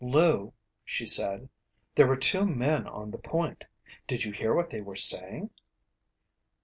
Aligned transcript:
"Lou," 0.03 0.51
she 0.83 1.05
said, 1.05 1.47
"there 1.93 2.07
were 2.07 2.15
two 2.15 2.43
men 2.43 2.87
on 2.87 3.11
the 3.11 3.19
point. 3.19 3.65
Did 4.07 4.23
you 4.25 4.31
hear 4.31 4.51
what 4.55 4.71
they 4.71 4.81
were 4.81 4.95
saying?" 4.95 5.51